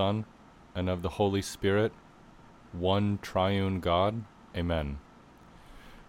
[0.00, 0.24] Son,
[0.74, 1.92] and of the Holy Spirit,
[2.72, 4.24] one triune God.
[4.56, 4.98] Amen.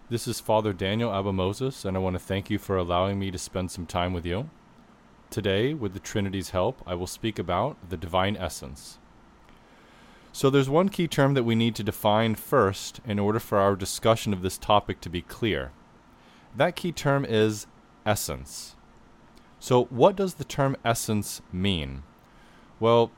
[0.08, 3.36] This is Father Daniel Abba-Moses, and I want to thank you for allowing me to
[3.36, 4.48] spend some time with you.
[5.28, 8.98] Today, with the Trinity's help, I will speak about the divine essence.
[10.32, 13.76] So, there's one key term that we need to define first in order for our
[13.76, 15.70] discussion of this topic to be clear.
[16.56, 17.66] That key term is
[18.06, 18.74] essence.
[19.60, 22.04] So, what does the term essence mean?
[22.80, 23.10] Well,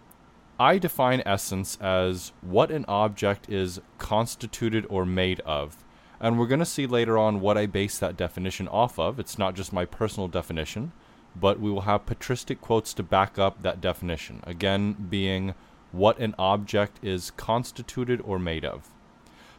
[0.64, 5.84] I define essence as what an object is constituted or made of.
[6.18, 9.20] And we're going to see later on what I base that definition off of.
[9.20, 10.92] It's not just my personal definition,
[11.36, 14.40] but we will have patristic quotes to back up that definition.
[14.44, 15.52] Again, being
[15.92, 18.88] what an object is constituted or made of.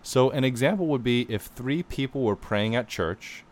[0.01, 3.43] So, an example would be if three people were praying at church,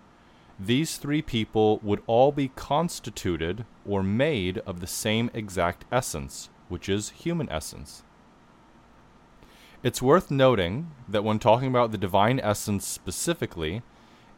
[0.59, 6.89] these three people would all be constituted or made of the same exact essence, which
[6.89, 8.01] is human essence.
[9.83, 13.83] It's worth noting that when talking about the divine essence specifically,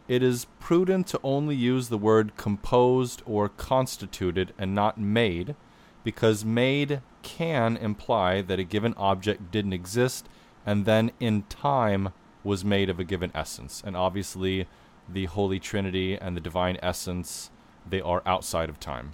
[0.10, 5.56] it is prudent to only use the word composed or constituted and not made,
[6.04, 10.28] because made can imply that a given object didn't exist
[10.66, 12.10] and then in time
[12.44, 13.82] was made of a given essence.
[13.86, 14.68] And obviously,
[15.08, 17.50] the Holy Trinity and the divine essence,
[17.90, 19.14] they are outside of time.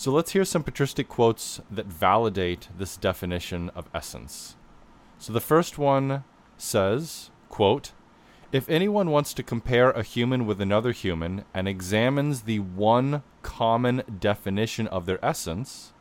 [0.00, 4.56] So let's hear some patristic quotes that validate this definition of essence.
[5.18, 6.24] So the first one
[6.56, 7.92] says, quote,
[8.50, 14.02] if anyone wants to compare a human with another human and examines the one common
[14.18, 15.92] definition of their essence,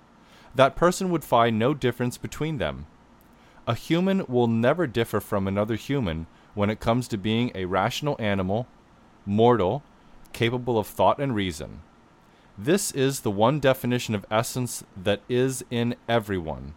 [0.56, 2.86] that person would find no difference between them.
[3.68, 8.16] A human will never differ from another human when it comes to being a rational
[8.18, 8.66] animal,
[9.26, 9.84] mortal,
[10.32, 11.82] capable of thought and reason.
[12.62, 16.74] This is the one definition of essence that is in everyone.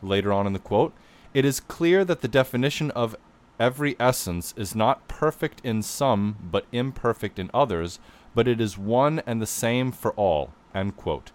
[0.00, 0.94] Later on in the quote,
[1.34, 3.14] it is clear that the definition of
[3.60, 8.00] every essence is not perfect in some, but imperfect in others,
[8.34, 10.54] but it is one and the same for all.
[10.74, 11.32] End quote.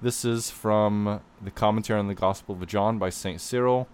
[0.00, 3.40] This is from the Commentary on the Gospel of John by St.
[3.40, 3.88] Cyril,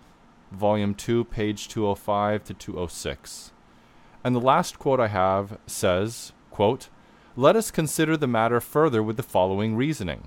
[0.53, 3.53] Volume 2, page 205 to 206.
[4.23, 6.91] And the last quote I have says, quote,
[7.39, 10.27] let us consider the matter further with the following reasoning.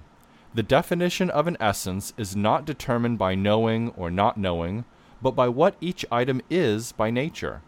[0.54, 4.86] The definition of an essence is not determined by knowing or not knowing,
[5.22, 7.64] but by what each item is by nature.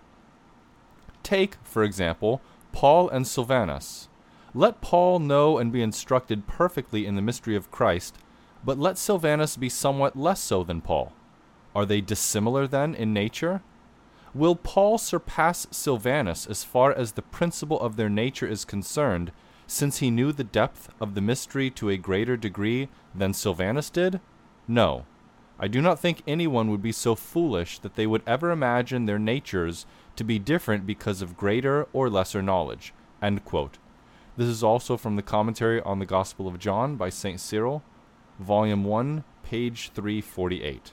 [1.23, 2.39] Take, for example,
[2.71, 4.07] Paul and Silvanus.
[4.53, 8.15] Let Paul know and be instructed perfectly in the mystery of Christ,
[8.63, 11.11] but let Silvanus be somewhat less so than Paul.
[11.75, 13.61] Are they dissimilar then in nature?
[14.35, 19.31] Will Paul surpass Silvanus as far as the principle of their nature is concerned,
[19.67, 24.19] since he knew the depth of the mystery to a greater degree than Silvanus did?
[24.67, 25.05] No.
[25.59, 29.19] I do not think anyone would be so foolish that they would ever imagine their
[29.19, 29.85] natures
[30.15, 32.91] to be different because of greater or lesser knowledge.
[33.21, 37.39] This is also from the commentary on the Gospel of John by St.
[37.39, 37.83] Cyril,
[38.39, 40.91] Volume 1, page 348.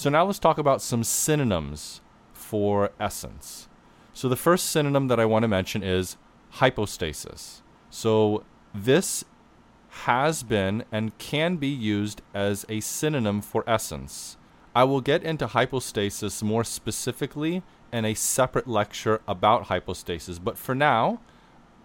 [0.00, 2.00] So now let's talk about some synonyms
[2.32, 3.68] for essence.
[4.14, 6.16] So the first synonym that I want to mention is
[6.52, 7.60] hypostasis.
[7.90, 8.42] So
[8.74, 9.26] this
[10.06, 14.38] has been and can be used as a synonym for essence.
[14.74, 17.62] I will get into hypostasis more specifically
[17.92, 21.20] in a separate lecture about hypostasis, but for now,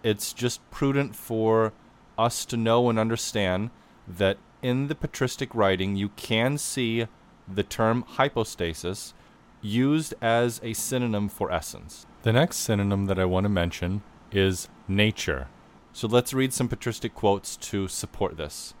[0.02, 1.74] it's just prudent for
[2.16, 3.68] us to know and understand
[4.08, 7.08] that in the patristic writing you can see
[7.52, 9.14] the term hypostasis
[9.62, 12.06] used as a synonym for essence.
[12.22, 14.02] The next synonym that I want to mention
[14.32, 15.48] is nature.
[15.92, 18.74] So let's read some patristic quotes to support this.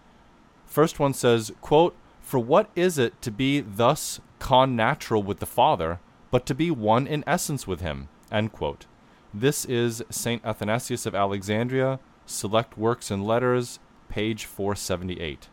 [0.66, 6.00] First one says, quote, For what is it to be thus connatural with the Father,
[6.30, 8.08] but to be one in essence with him?
[8.30, 8.86] End quote.
[9.32, 10.44] This is St.
[10.44, 15.48] Athanasius of Alexandria, Select Works and Letters, page 478.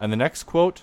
[0.00, 0.82] And the next quote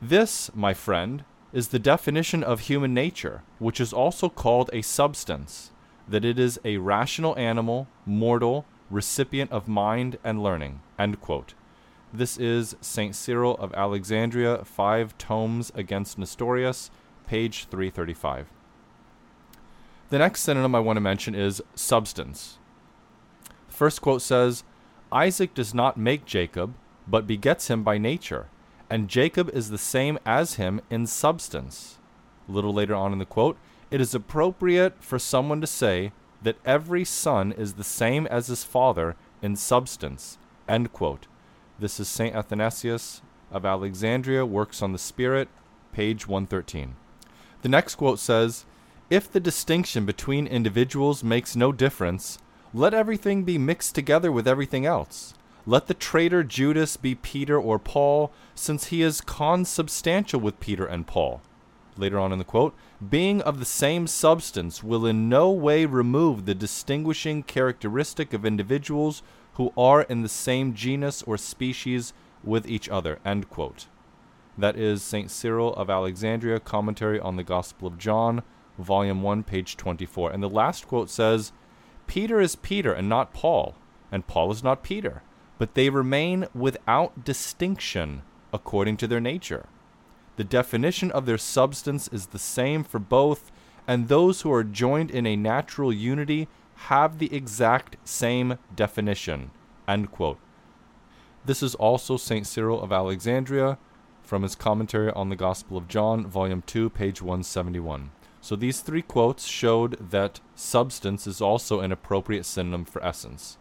[0.00, 5.72] this, my friend, is the definition of human nature, which is also called a substance,
[6.06, 10.80] that it is a rational animal, mortal, recipient of mind and learning.
[12.12, 13.14] This is St.
[13.14, 16.90] Cyril of Alexandria, Five Tomes Against Nestorius,
[17.26, 18.46] page 335.
[20.10, 22.58] The next synonym I want to mention is substance.
[23.66, 24.64] The first quote says
[25.10, 26.74] Isaac does not make Jacob,
[27.06, 28.48] but begets him by nature
[28.90, 31.98] and Jacob is the same as him in substance.
[32.48, 33.58] A little later on in the quote,
[33.90, 36.12] it is appropriate for someone to say
[36.42, 40.38] that every son is the same as his father in substance.
[40.68, 41.26] End quote.
[41.78, 42.34] This is St.
[42.34, 45.48] Athanasius of Alexandria, Works on the Spirit,
[45.92, 46.96] page 113.
[47.62, 48.66] The next quote says
[49.10, 52.38] If the distinction between individuals makes no difference,
[52.74, 55.34] let everything be mixed together with everything else.
[55.68, 61.06] Let the traitor Judas be Peter or Paul, since he is consubstantial with Peter and
[61.06, 61.42] Paul.
[61.98, 62.74] Later on in the quote,
[63.06, 69.22] being of the same substance will in no way remove the distinguishing characteristic of individuals
[69.56, 73.18] who are in the same genus or species with each other.
[73.22, 73.88] End quote.
[74.56, 75.30] That is St.
[75.30, 78.42] Cyril of Alexandria, Commentary on the Gospel of John,
[78.78, 80.30] Volume 1, page 24.
[80.30, 81.52] And the last quote says,
[82.06, 83.74] Peter is Peter and not Paul,
[84.10, 85.22] and Paul is not Peter,
[85.58, 88.22] but they remain without distinction
[88.52, 89.66] according to their nature.
[90.36, 93.50] The definition of their substance is the same for both,
[93.86, 96.48] and those who are joined in a natural unity
[96.86, 99.50] have the exact same definition.
[101.44, 102.46] This is also St.
[102.46, 103.78] Cyril of Alexandria
[104.22, 108.10] from his commentary on the Gospel of John, volume 2, page 171.
[108.40, 113.58] So these three quotes showed that substance is also an appropriate synonym for essence.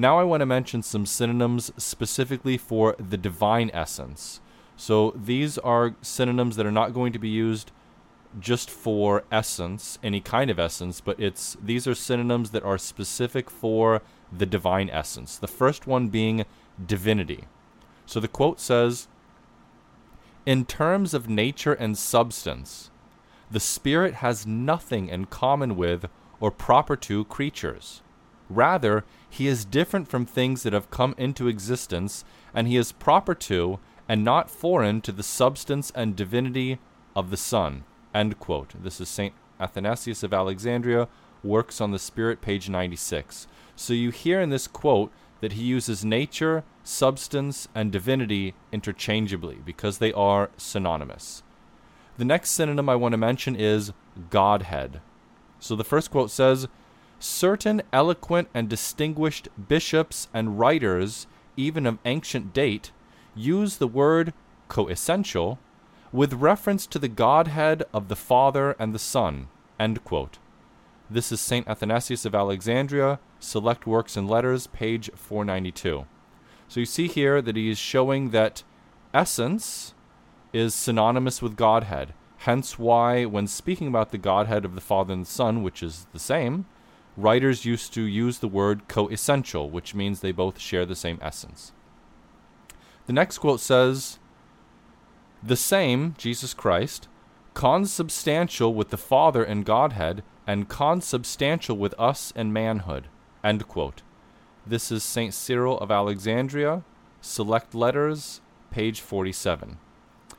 [0.00, 4.40] Now I want to mention some synonyms specifically for the divine essence.
[4.74, 7.70] So these are synonyms that are not going to be used
[8.38, 13.50] just for essence, any kind of essence, but it's these are synonyms that are specific
[13.50, 14.00] for
[14.32, 15.36] the divine essence.
[15.36, 16.46] The first one being
[16.86, 17.44] divinity.
[18.06, 19.06] So the quote says
[20.46, 22.90] In terms of nature and substance,
[23.50, 26.06] the Spirit has nothing in common with
[26.40, 28.00] or proper to creatures.
[28.50, 33.34] Rather, he is different from things that have come into existence, and he is proper
[33.34, 36.78] to and not foreign to the substance and divinity
[37.14, 37.84] of the Son.
[38.12, 39.32] This is St.
[39.60, 41.06] Athanasius of Alexandria,
[41.44, 43.46] Works on the Spirit, page 96.
[43.76, 49.98] So you hear in this quote that he uses nature, substance, and divinity interchangeably because
[49.98, 51.44] they are synonymous.
[52.18, 53.92] The next synonym I want to mention is
[54.28, 55.00] Godhead.
[55.60, 56.68] So the first quote says
[57.22, 62.92] Certain eloquent and distinguished bishops and writers, even of ancient date,
[63.34, 64.32] use the word
[64.70, 65.58] coessential
[66.12, 69.48] with reference to the Godhead of the Father and the Son.
[71.10, 71.68] This is St.
[71.68, 76.06] Athanasius of Alexandria, Select Works and Letters, page 492.
[76.68, 78.62] So you see here that he is showing that
[79.12, 79.92] essence
[80.54, 82.14] is synonymous with Godhead.
[82.38, 86.06] Hence, why, when speaking about the Godhead of the Father and the Son, which is
[86.14, 86.64] the same,
[87.20, 91.72] writers used to use the word coessential, which means they both share the same essence.
[93.06, 94.18] The next quote says,
[95.42, 97.08] The same, Jesus Christ,
[97.54, 103.08] consubstantial with the Father and Godhead, and consubstantial with us and manhood.
[103.44, 104.02] End quote.
[104.66, 105.32] This is St.
[105.32, 106.82] Cyril of Alexandria,
[107.20, 108.40] Select Letters,
[108.70, 109.78] page 47.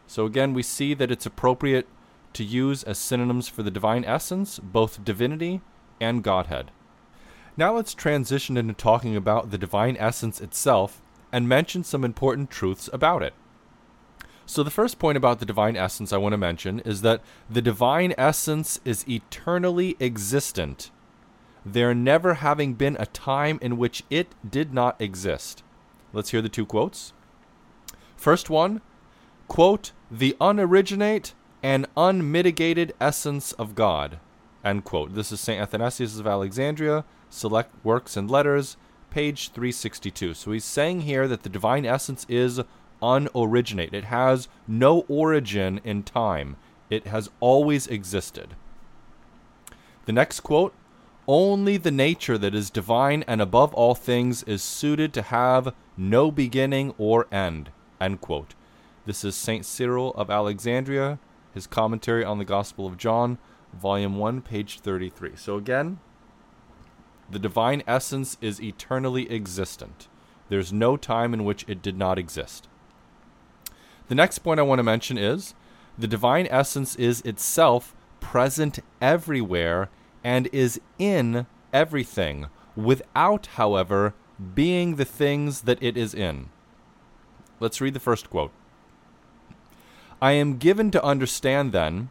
[0.07, 1.87] So again, we see that it's appropriate
[2.33, 5.61] to use as synonyms for the divine essence, both divinity
[6.01, 6.71] and Godhead.
[7.55, 11.01] Now let's transition into talking about the divine essence itself
[11.31, 13.33] and mention some important truths about it.
[14.45, 17.61] So, the first point about the divine essence I want to mention is that the
[17.61, 20.91] divine essence is eternally existent,
[21.65, 25.63] there never having been a time in which it did not exist.
[26.11, 27.13] Let's hear the two quotes.
[28.17, 28.81] First one,
[29.47, 34.19] quote, the unoriginate and unmitigated essence of God,
[34.63, 35.13] end quote.
[35.13, 35.61] This is St.
[35.61, 38.77] Athanasius of Alexandria, Select Works and Letters,
[39.09, 40.33] page 362.
[40.33, 42.61] So he's saying here that the divine essence is
[43.01, 43.93] unoriginate.
[43.93, 46.57] It has no origin in time.
[46.89, 48.55] It has always existed.
[50.05, 50.73] The next quote
[51.27, 56.31] Only the nature that is divine and above all things is suited to have no
[56.31, 57.69] beginning or end.
[57.99, 58.55] End quote.
[59.05, 59.65] This is St.
[59.65, 61.19] Cyril of Alexandria,
[61.53, 63.37] his commentary on the Gospel of John,
[63.73, 65.31] volume 1, page 33.
[65.35, 65.99] So again,
[67.29, 70.07] the divine essence is eternally existent.
[70.49, 72.67] There's no time in which it did not exist.
[74.09, 75.53] The next point I want to mention is
[75.97, 79.89] the divine essence is itself present everywhere
[80.23, 84.13] and is in everything, without, however,
[84.53, 86.49] being the things that it is in.
[87.59, 88.51] Let's read the first quote.
[90.21, 92.09] I am given to understand, then,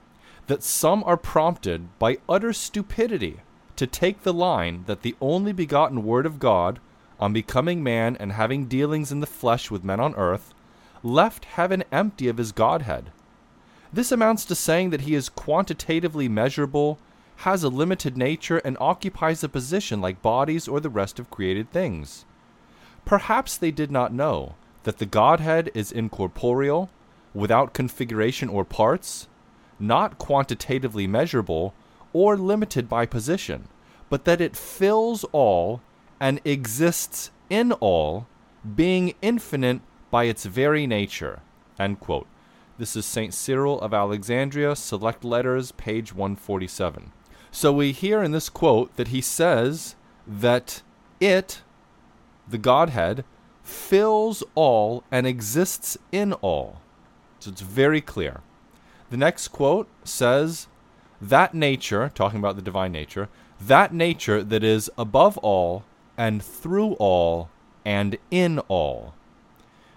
[0.51, 3.39] that some are prompted by utter stupidity
[3.77, 6.81] to take the line that the only begotten Word of God,
[7.21, 10.53] on becoming man and having dealings in the flesh with men on earth,
[11.05, 13.13] left heaven empty of his Godhead.
[13.93, 16.99] This amounts to saying that he is quantitatively measurable,
[17.37, 21.71] has a limited nature, and occupies a position like bodies or the rest of created
[21.71, 22.25] things.
[23.05, 26.91] Perhaps they did not know that the Godhead is incorporeal,
[27.35, 29.29] without configuration or parts,
[29.81, 31.75] not quantitatively measurable
[32.13, 33.69] or limited by position,
[34.09, 35.81] but that it fills all
[36.21, 38.27] and exists in all,
[38.77, 41.41] being infinite by its very nature.
[41.79, 43.33] This is St.
[43.33, 47.13] Cyril of Alexandria, Select Letters, page 147.
[47.51, 49.97] So we hear in this quote that he says
[50.27, 50.83] that
[51.21, 51.63] it,
[52.49, 53.25] the Godhead,
[53.63, 56.81] fills all and exists in all.
[57.39, 58.41] So it's very clear.
[59.11, 60.69] The next quote says,
[61.21, 63.29] That nature, talking about the divine nature,
[63.61, 65.85] that nature that is above all
[66.17, 67.51] and through all
[67.85, 69.15] and in all.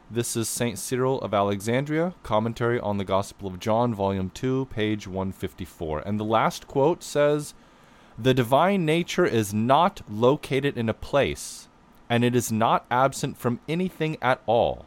[0.09, 0.77] This is St.
[0.79, 5.99] Cyril of Alexandria, Commentary on the Gospel of John, Volume 2, page 154.
[5.99, 7.53] And the last quote says,
[8.17, 11.67] The divine nature is not located in a place,
[12.09, 14.85] and it is not absent from anything at all.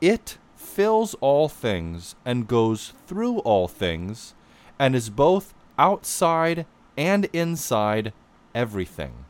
[0.00, 4.34] It fills all things and goes through all things,
[4.78, 8.12] and is both outside and inside
[8.54, 9.24] everything.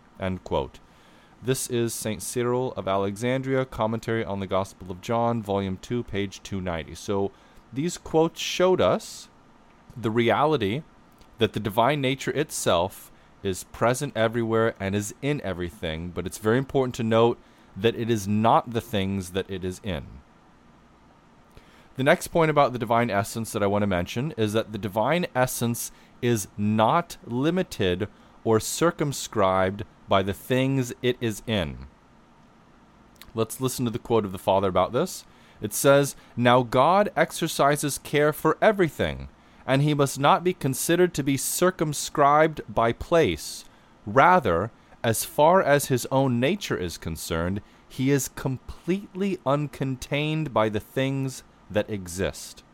[1.42, 2.20] This is St.
[2.20, 6.94] Cyril of Alexandria, Commentary on the Gospel of John, Volume 2, page 290.
[6.96, 7.30] So
[7.72, 9.28] these quotes showed us
[9.96, 10.82] the reality
[11.38, 13.10] that the divine nature itself
[13.42, 17.38] is present everywhere and is in everything, but it's very important to note
[17.76, 20.19] that it is not the things that it is in.
[21.96, 24.78] The next point about the divine essence that I want to mention is that the
[24.78, 25.92] divine essence
[26.22, 28.08] is not limited
[28.44, 31.86] or circumscribed by the things it is in.
[33.34, 35.24] Let's listen to the quote of the Father about this.
[35.60, 39.28] It says, Now God exercises care for everything
[39.66, 43.64] and he must not be considered to be circumscribed by place.
[44.04, 44.70] Rather,
[45.04, 51.44] as far as his own nature is concerned, he is completely uncontained by the things
[51.70, 52.64] that exist.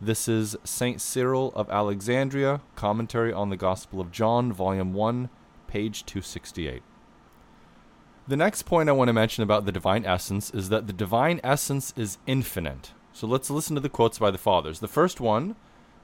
[0.00, 1.00] This is St.
[1.00, 5.28] Cyril of Alexandria, Commentary on the Gospel of John, Volume 1,
[5.66, 6.82] page 268.
[8.26, 11.40] The next point I want to mention about the divine essence is that the divine
[11.42, 12.92] essence is infinite.
[13.12, 14.80] So let's listen to the quotes by the fathers.
[14.80, 15.56] The first one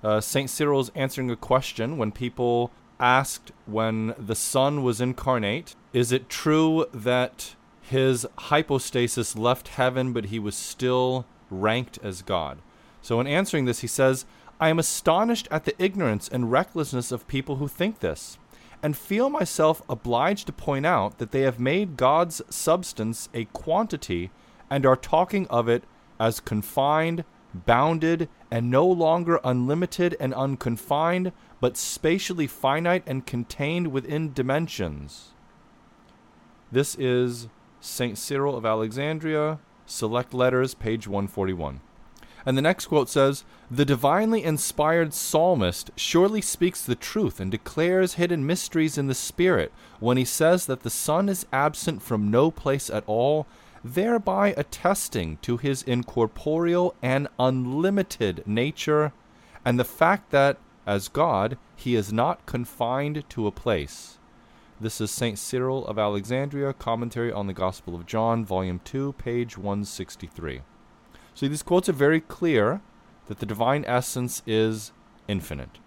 [0.03, 0.51] uh, St.
[0.51, 2.71] Cyril's answering a question when people
[3.01, 10.27] asked when the Son was incarnate, is it true that his hypostasis left heaven, but
[10.27, 12.59] he was still ranked as God?
[13.03, 14.27] So, in answering this, he says,
[14.59, 18.39] I am astonished at the ignorance and recklessness of people who think this,
[18.83, 24.31] and feel myself obliged to point out that they have made God's substance a quantity
[24.71, 25.85] and are talking of it
[26.19, 27.25] as confined,
[27.55, 35.35] bounded, and no longer unlimited and unconfined, but spatially finite and contained within dimensions.
[36.73, 37.49] This is
[37.81, 38.19] St.
[38.19, 41.81] Cyril of Alexandria, Select Letters, page 141.
[42.45, 48.15] And the next quote says The divinely inspired psalmist surely speaks the truth and declares
[48.15, 52.51] hidden mysteries in the Spirit when he says that the Son is absent from no
[52.51, 53.47] place at all
[53.95, 59.13] thereby attesting to his incorporeal and unlimited nature,
[59.65, 64.19] and the fact that, as God, he is not confined to a place.
[64.79, 65.39] This is St.
[65.39, 70.61] Cyril of Alexandria, Commentary on the Gospel of John, Volume 2, page 163.
[71.33, 72.83] So these quotes are very clear
[73.25, 74.93] that the divine essence is
[75.29, 75.79] infinite.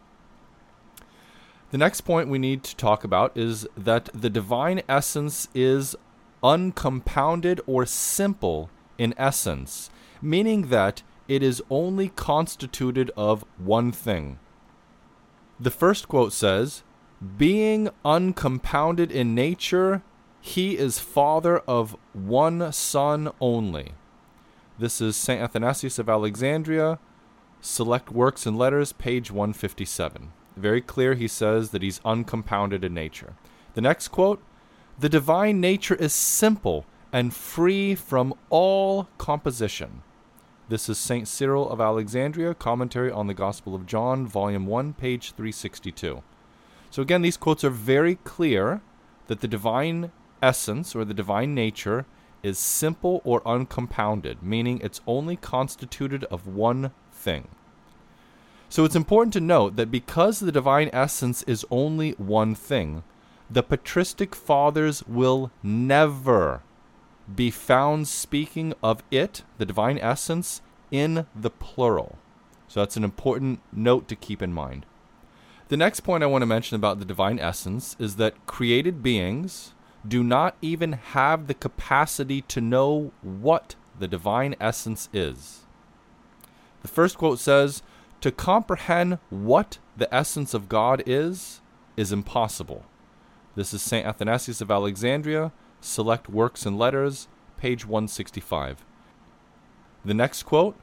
[1.69, 5.95] The next point we need to talk about is that the divine essence is
[6.43, 14.39] uncompounded or simple in essence, meaning that it is only constituted of one thing.
[15.59, 16.81] The first quote says,
[17.37, 20.03] Being uncompounded in nature,
[20.39, 23.91] he is father of one son only.
[24.77, 25.41] This is St.
[25.41, 26.97] Athanasius of Alexandria,
[27.59, 30.31] Select Works and Letters, page 157.
[30.55, 33.33] Very clear, he says that he's uncompounded in nature.
[33.73, 34.41] The next quote
[34.97, 40.03] the divine nature is simple and free from all composition.
[40.67, 41.27] This is St.
[41.27, 46.21] Cyril of Alexandria, Commentary on the Gospel of John, Volume 1, page 362.
[46.89, 48.81] So, again, these quotes are very clear
[49.27, 52.05] that the divine essence or the divine nature
[52.41, 57.47] is simple or uncompounded, meaning it's only constituted of one thing.
[58.69, 63.03] So, it's important to note that because the divine essence is only one thing,
[63.49, 66.61] the patristic fathers will never
[67.33, 72.17] be found speaking of it, the divine essence, in the plural.
[72.67, 74.85] So that's an important note to keep in mind.
[75.69, 79.73] The next point I want to mention about the divine essence is that created beings,
[80.07, 85.67] do not even have the capacity to know what the divine essence is.
[86.81, 87.83] The first quote says,
[88.21, 91.61] To comprehend what the essence of God is,
[91.95, 92.85] is impossible.
[93.53, 94.07] This is St.
[94.07, 98.83] Athanasius of Alexandria, Select Works and Letters, page 165.
[100.03, 100.79] The next quote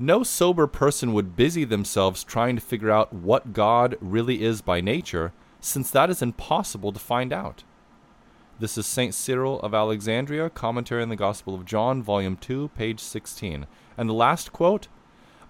[0.00, 4.80] No sober person would busy themselves trying to figure out what God really is by
[4.80, 7.64] nature, since that is impossible to find out.
[8.60, 9.12] This is St.
[9.12, 13.66] Cyril of Alexandria, Commentary on the Gospel of John, Volume 2, page 16.
[13.96, 14.86] And the last quote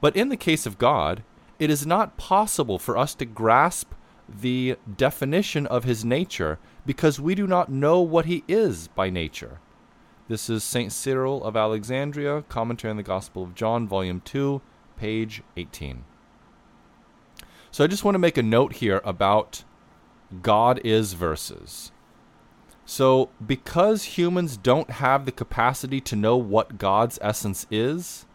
[0.01, 1.23] But in the case of God,
[1.59, 3.93] it is not possible for us to grasp
[4.29, 9.61] the definition of his nature because we do not know what he is by nature.
[10.29, 10.93] This is St.
[10.93, 14.61] Cyril of Alexandria, Commentary on the Gospel of John, Volume 2,
[14.95, 16.05] page 18.
[17.71, 19.65] So I just want to make a note here about
[20.43, 21.93] God is verses.
[22.85, 28.27] So, because humans don't have the capacity to know what God's essence is,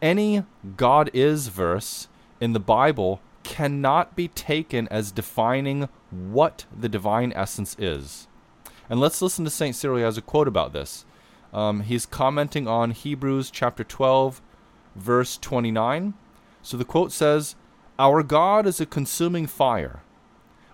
[0.00, 0.44] any
[0.76, 2.08] God is verse
[2.40, 8.26] in the Bible cannot be taken as defining what the divine essence is.
[8.90, 9.76] And let's listen to St.
[9.76, 10.00] Cyril.
[10.00, 11.04] Has a quote about this.
[11.52, 14.40] Um, he's commenting on Hebrews chapter 12,
[14.96, 16.14] verse 29.
[16.62, 17.56] So the quote says,
[17.98, 20.02] Our God is a consuming fire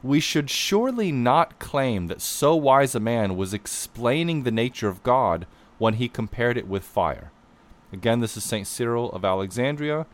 [0.03, 5.03] we should surely not claim that so wise a man was explaining the nature of
[5.03, 5.47] God
[5.79, 7.33] when he compared it with fire.
[7.93, 8.67] Again, this is St.
[8.67, 10.07] Cyril of Alexandria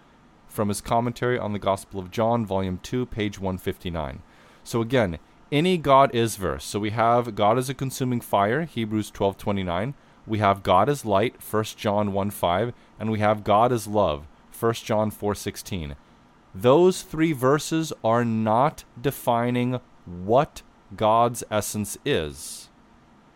[0.48, 4.22] from his commentary on the Gospel of John, volume 2, page 159.
[4.62, 5.18] So again,
[5.52, 6.64] any God is verse.
[6.64, 9.94] So we have God is a consuming fire, Hebrews 12:29.
[10.26, 14.26] We have God as light, 1 John 1 5, and we have God as love,
[14.58, 15.96] 1 John 4:16
[16.54, 20.62] those three verses are not defining what
[20.94, 22.68] God's essence is.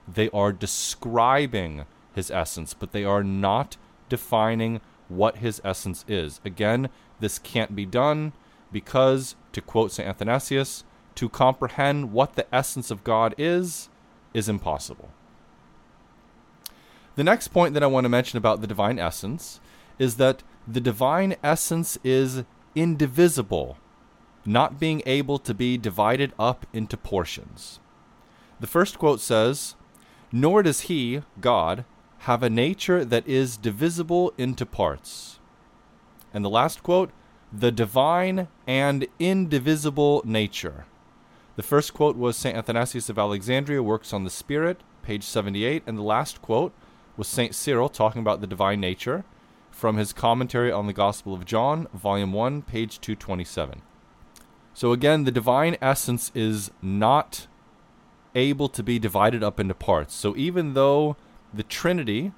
[0.07, 3.77] They are describing his essence, but they are not
[4.09, 6.41] defining what his essence is.
[6.45, 8.33] Again, this can't be done
[8.71, 10.09] because, to quote St.
[10.09, 10.85] Athanasius,
[11.17, 13.89] to comprehend what the essence of God is,
[14.33, 15.11] is impossible.
[17.19, 19.59] The next point that I want to mention about the divine essence
[19.99, 22.45] is that the divine essence is
[22.77, 23.77] indivisible,
[24.47, 27.81] not being able to be divided up into portions.
[28.61, 29.75] The first quote says,
[30.31, 31.85] Nor does he, God,
[32.19, 35.41] have a nature that is divisible into parts.
[36.33, 37.11] And the last quote,
[37.53, 40.87] the divine and indivisible nature.
[41.57, 42.57] The first quote was St.
[42.57, 46.73] Athanasius of Alexandria, Works on the Spirit, page 78, and the last quote
[47.19, 47.55] was St.
[47.55, 49.25] Cyril talking about the divine nature,
[49.71, 53.83] from his commentary on the Gospel of John, volume 1, page 227.
[54.73, 57.49] So again, the divine essence is not
[58.35, 60.15] able to be divided up into parts.
[60.15, 61.17] So even though
[61.53, 62.33] the Trinity,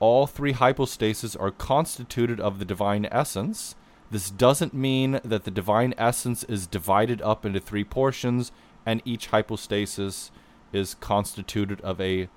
[0.00, 3.74] all three hypostases are constituted of the divine essence,
[4.10, 8.50] this doesn't mean that the divine essence is divided up into three portions
[8.86, 10.30] and each hypostasis
[10.72, 12.28] is constituted of a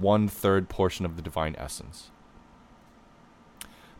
[0.00, 2.10] one third portion of the divine essence.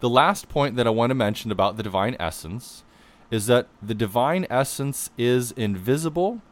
[0.00, 2.84] The last point that I want to mention about the divine essence
[3.30, 6.42] is that the divine essence is invisible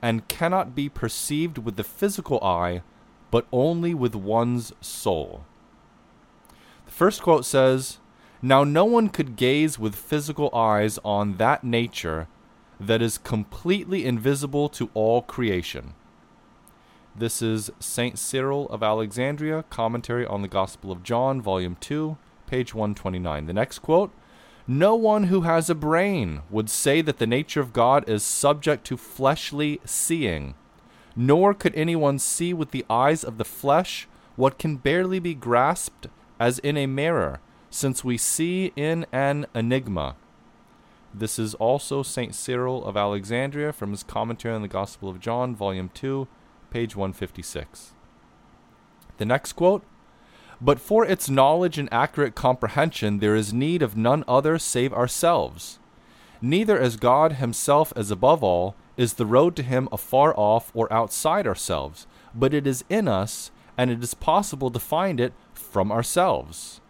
[0.00, 2.82] and cannot be perceived with the physical eye,
[3.30, 5.44] but only with one's soul.
[6.86, 7.98] The first quote says,
[8.40, 12.28] Now no one could gaze with physical eyes on that nature
[12.78, 15.94] that is completely invisible to all creation.
[17.16, 18.18] This is St.
[18.18, 22.16] Cyril of Alexandria, Commentary on the Gospel of John, Volume 2,
[22.48, 23.46] page 129.
[23.46, 24.10] The next quote
[24.66, 28.84] No one who has a brain would say that the nature of God is subject
[28.86, 30.56] to fleshly seeing,
[31.14, 36.08] nor could anyone see with the eyes of the flesh what can barely be grasped
[36.40, 37.38] as in a mirror,
[37.70, 40.16] since we see in an enigma.
[41.14, 42.34] This is also St.
[42.34, 46.26] Cyril of Alexandria from his commentary on the Gospel of John, volume 2,
[46.74, 47.92] page 156.
[49.18, 49.84] The next quote
[50.60, 55.78] but for its knowledge and accurate comprehension, there is need of none other save ourselves.
[56.40, 60.92] Neither as God Himself as above all is the road to Him afar off or
[60.92, 65.92] outside ourselves, but it is in us, and it is possible to find it from
[65.92, 66.80] ourselves.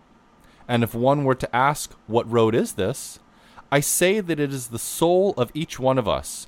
[0.67, 3.19] And if one were to ask, What road is this?
[3.71, 6.47] I say that it is the soul of each one of us,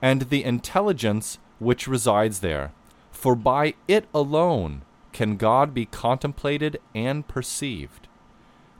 [0.00, 2.72] and the intelligence which resides there.
[3.10, 8.08] For by it alone can God be contemplated and perceived?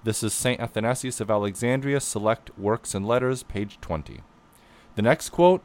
[0.05, 0.61] This is St.
[0.61, 4.21] Athanasius of Alexandria, Select Works and Letters, page 20.
[4.97, 5.63] The next quote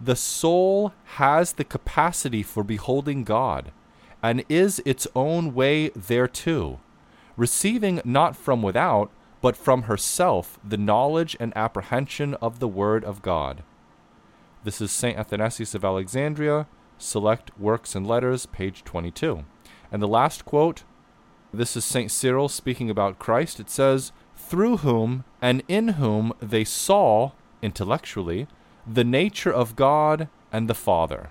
[0.00, 3.72] the soul has the capacity for beholding God,
[4.22, 6.78] and is its own way thereto,
[7.36, 13.22] receiving not from without, but from herself the knowledge and apprehension of the Word of
[13.22, 13.64] God.
[14.64, 15.16] This is St.
[15.16, 16.66] Athanasius of Alexandria,
[16.98, 19.44] Select Works and Letters, page 22.
[19.92, 20.84] And the last quote
[21.52, 22.10] this is St.
[22.10, 23.58] Cyril speaking about Christ.
[23.58, 28.46] It says, Through whom and in whom they saw, intellectually,
[28.86, 31.30] the nature of God and the Father.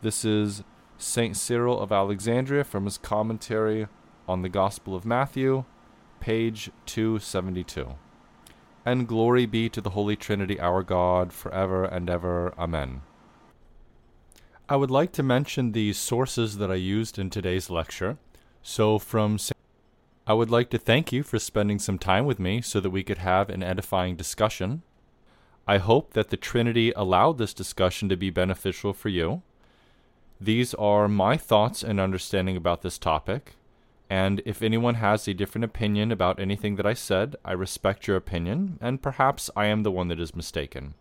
[0.00, 0.62] This is
[0.96, 1.36] St.
[1.36, 3.88] Cyril of Alexandria from his commentary
[4.28, 5.64] on the Gospel of Matthew,
[6.20, 7.96] page 272.
[8.84, 12.52] And glory be to the Holy Trinity, our God, forever and ever.
[12.58, 13.02] Amen.
[14.68, 18.18] I would like to mention the sources that I used in today's lecture.
[18.62, 19.38] So, from
[20.26, 23.02] I would like to thank you for spending some time with me so that we
[23.02, 24.82] could have an edifying discussion.
[25.66, 29.42] I hope that the Trinity allowed this discussion to be beneficial for you.
[30.40, 33.54] These are my thoughts and understanding about this topic,
[34.12, 38.18] and if anyone has a different opinion about anything that I said, I respect your
[38.18, 40.92] opinion, and perhaps I am the one that is mistaken.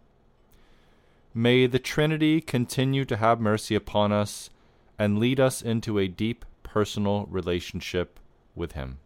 [1.34, 4.50] May the Trinity continue to have mercy upon us
[4.98, 8.18] and lead us into a deep personal relationship
[8.56, 9.00] with Him.